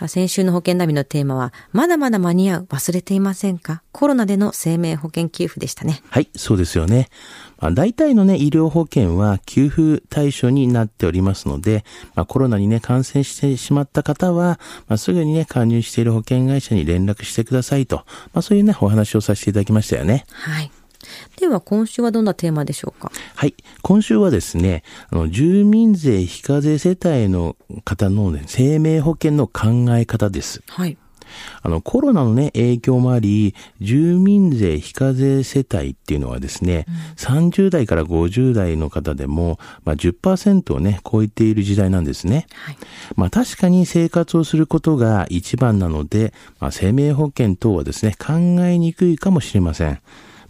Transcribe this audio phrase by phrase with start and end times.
[0.00, 3.82] さあ、先週の保険ナビのテーマは、まだまだ間に合う、忘れていませんか？
[3.92, 6.00] コロナでの生命保険給付でしたね。
[6.08, 7.10] はい、そうですよね。
[7.58, 17.96] まあ、大体のね、医療保険は給付対象になっておりますので、まあ、コロナにね、感染してしまった方は、まあ、すぐにね、加入している保険会社に連絡してくださいと、
[18.32, 20.24] まあ、そういうね、お話をさせていただきましたよね。
[20.32, 20.70] はい。
[21.38, 23.10] では、今週はどんなテーマでしょうか？
[23.34, 23.54] はい。
[23.82, 30.62] 今週はですね、あの、住民税非課税世帯の方の、ね、生命保険の考え方です。
[30.68, 30.96] はい。
[31.62, 42.46] あの、コロナのね、影響もあり、住民税非課税世帯っていうのはですね、30代から50代の方でも、まあ、10%をね、超えている時代なんですね。
[42.52, 42.76] はい。
[43.14, 48.32] まあ、確かに生活をすることが一番なので、まあ、生命保険等はですね、考
[48.66, 50.00] えにくいかもしれません。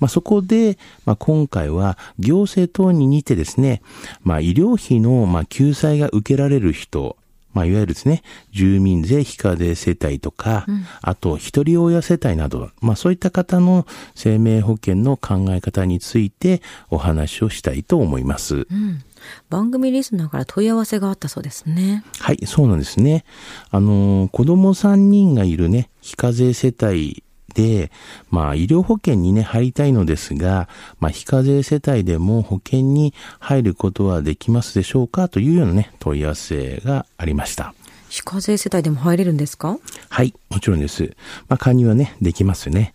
[0.00, 3.82] まあ、そこで、まあ、今回は行政等に似てですね、
[4.22, 7.16] まあ、医療費の、まあ、救済が受けられる人、
[7.52, 10.66] まあ、いわゆるですね、住民税非課税世帯とか、
[11.02, 18.66] あと、一人親世帯など、まあ、そういった方の生命保険の考え方についてお話をしたいと思います。
[18.70, 19.02] うん。
[19.50, 22.04] 番組リスナーから問い合わせがあったそうですね。
[22.20, 23.24] はい、そうなんですね。
[23.70, 27.90] あの、子供3人がいるね、非課税世帯で、
[28.30, 37.74] まあ、医療保険にね、入りたいのですが、まあ、非課税世帯でも保険に入ることはできますでしょうかというようなね、問い合わせがありました。
[38.10, 39.78] 非課税世帯でも入れるんですか？
[40.08, 41.14] はい、もちろんです。
[41.48, 42.92] まあ、加入はね、できますね。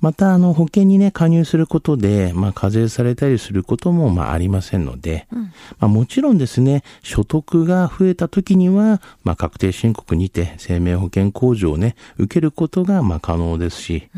[0.00, 14.08] また、あの、保険にね、加入することで、まあ、課税されたりすることも、まあ、ありませんので、まあ、もちろんですね、所得が増えた時には、まあ、確定申告にて、生命保険控除をね、受けることが、まあ、可能ですし、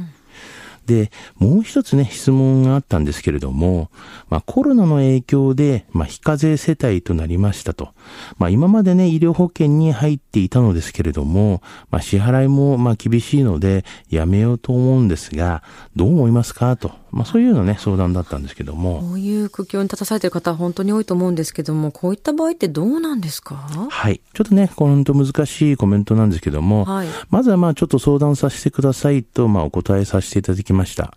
[0.90, 3.92] で、もう一つね、質問があったんですけれども、
[4.28, 7.90] まあ、コロナの影響で、まあ、非課税世帯となりましたと。
[8.38, 11.62] まあ、今までね、医療保険に入っていたのですけれども、
[11.92, 15.62] まあ、支払いも、まあ、厳しいので、やめようと思うんですが、
[15.94, 16.90] どう思いますかと。
[17.12, 19.00] まあ、そういうようなね、相談だったんですけども。
[19.00, 23.56] こういう苦境に立たされている方は本当に多いと思うんですけども、こういった場合ってどうなんですか？
[23.90, 24.20] はい。
[24.32, 31.14] ちょっとね、本当難しいコメントなんですけども、はいまずはまあちょっと相談させてくださいと、まあお答えさせていただきました。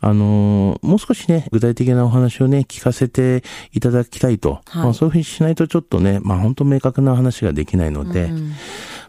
[0.00, 4.60] あのーもう少しね、具体的なお話をね、聞かせていただきたいと。
[4.66, 8.30] はいまあそういうふうにしないとちょっとね、まあ本当明確な話ができないので、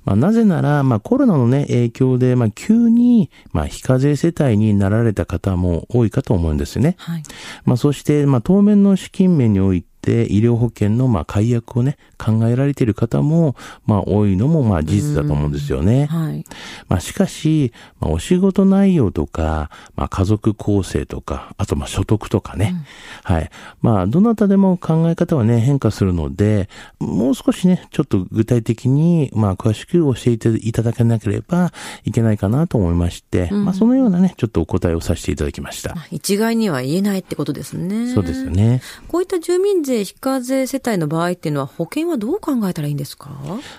[0.09, 6.95] まあなぜなら、まあコロナのね、影響で、まあ急に、まあ非課税世帯になられた方も多いかと思うんですね。
[6.97, 7.23] はい。
[7.63, 13.55] まあ、そして、まあ、当面の資金面において、医療保険の、まあ、解約をね、考えられている方も、
[13.85, 16.05] まあ、多いのも、まあ、事実だと思うんですよね。
[16.05, 16.45] はい。
[16.87, 22.75] まあ、しかし、まあ、お仕事内容とか、まあ、家族構成とか、あと、まあ、所得とかね。
[23.23, 23.49] はい。
[23.81, 31.71] まあ、どなたでも考え方はね、変化するので、もう少しね、ちょっと具体的に、まあ、詳しく教えていただけなければ
[32.03, 35.95] いけないかなと思いまして、まあ、そのようなね、ちょっとお答えをさせていただきました。
[36.11, 38.13] 一概には言えないってことですね。
[38.13, 38.81] そうですよね。
[39.07, 43.29] こういった住民税非課税世帯の場合っていうのは保険はどう考えたらいいんですか？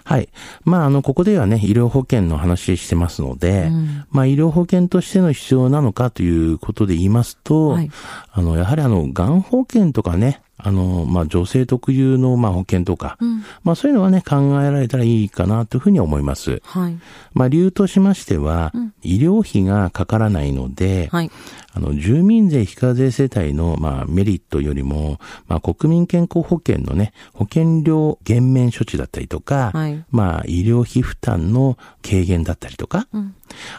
[0.05, 0.29] はい。
[0.65, 3.71] まあ、あの、ここではね、医療保険の話してますので、
[4.11, 7.91] まあ、医療保険としての必要なのかということで言いますと、はい。
[8.33, 13.19] あの、やはりあの、がん保険とかね、あの、まあ、女性特有の、まあ、保険とか、
[13.63, 16.63] まあ、そういうのはね、考えられたらいいかなというふうに思います。
[16.65, 16.99] はい。
[17.35, 18.73] まあ、理由としましては、
[19.03, 21.31] 医療費がかからないので、はい。
[21.73, 33.07] あの、住民税非課税世帯の、まあ、メリットよりも、まあ、国民健康保険のね、保険料減免処置だったりとか、はいまあ、医療費負担の軽減だったりとか、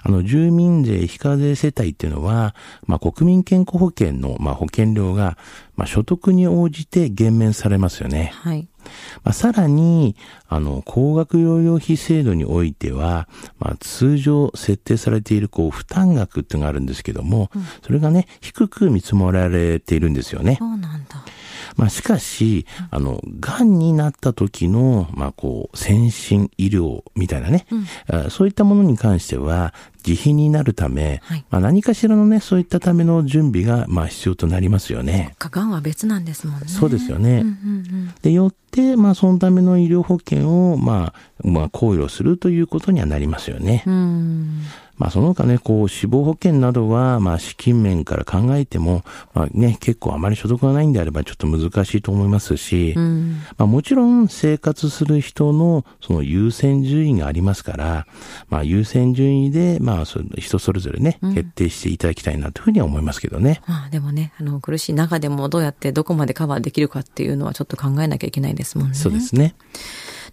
[0.03, 2.55] あの、住民税非課税世帯っていうのは、
[2.85, 5.37] まあ、国民健康保険の、まあ、保険料が、
[5.75, 8.31] まあ、所得に応じて減免されますよね。
[8.35, 8.67] はい。
[9.23, 10.15] まあ、さらに、
[10.47, 13.27] あの、高額療養費制度においては、
[13.59, 17.51] まあ、通常設定されている、こう、負担額っていうのがあるんですけども、
[17.83, 20.57] それがね、低く見積もられているんですよね。
[20.59, 21.23] そうなんだ。
[21.75, 27.65] まあ、しかし、あの、癌になった時の、まあ、こう、先進医療みたいなね、
[28.07, 29.73] あそういったものに関しては、
[30.05, 35.35] 自費になるため、はいまあ、何かしらのね、そういったための準備が、まあ、必要となりますよね。
[35.37, 36.67] かがんは別なんですもんね。
[36.67, 37.41] そうですよね。
[37.41, 43.83] うんうんで、よって、まあ、そのための医療保険を、まあ、まあ、考慮するということにはなりますよね。
[45.01, 45.01] うん。
[45.01, 45.01] うん。
[45.01, 49.03] まあその他ね、こう死亡保険などは、まあ資金面から考えても、
[49.33, 58.07] まあね、結構あまり所得がないんであればちょっと難しいと思いますし、うん、まあもちろん生活する人のその優先順位がありますから、
[58.49, 63.61] まあ優先順位で、まあ人それぞれね、決定していただきたいなというふうには思いますけどね。
[63.67, 68.95] まあでもね、あの苦しい中でもどうやってどこまでカバーできるかっていうのはちょっと考えなきゃいけないですもんね。
[68.95, 69.55] そうですね。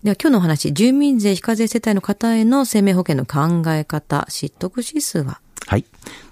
[0.05, 5.41] では今日のお話、住民税非課税世帯の方への生命保険の考え方、知得指数は？
[5.67, 5.85] はい。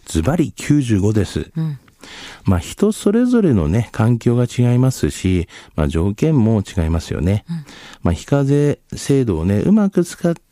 [0.07, 1.51] ズバリ95です。
[1.57, 1.79] うん
[2.45, 7.45] まあ人それぞれのね、環境が違いますし、まあ条件も違いますよね。
[7.51, 7.57] うん、
[8.03, 10.46] まあ非課税制度をね、うまく使って、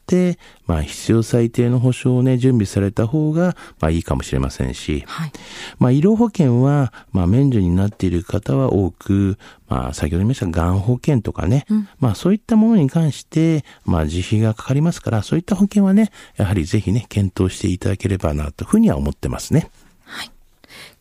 [0.66, 5.32] まあ必要最低の保障をね、準備された方が、まあいいかもしれませんし、はい、
[5.78, 19.70] まあ医療保険は、まあ免除になっている方は多く、まあ先ほど言いましたがん保険とかね、うん、まあそういったものに関して、まあ自費がかかりますから、そういった保険はね、やはりぜひね、検討していただければな、というふうには思ってますね。
[20.04, 20.30] はい。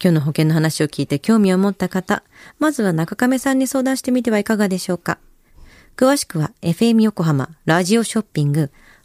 [0.02, 2.24] 今日の保険の話を聞いて興味を持った方、
[2.60, 5.18] まずは中亀さんに相談してみてはいかがでしょうか。
[5.96, 8.72] 詳しくは FM 横浜ラジオショッピング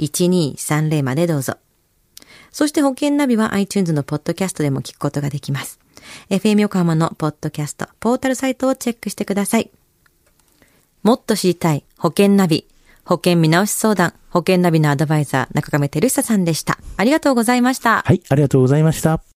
[0.00, 1.56] 1230までどうぞ。
[2.50, 5.78] そして保険ナビは iTunes のポッドキャストでも聞くことができます。
[6.30, 9.70] FM 横浜のポッドキャスト、ポータルサイトをチェックしてください。
[11.02, 12.66] もっと知りたい保険ナビ。
[13.04, 16.78] 保険見直し相談、保険ナビのアドバイザー、中亀照久さんでした。
[16.96, 18.02] ありがとうございました。
[18.06, 19.29] はい、ありがとうございました。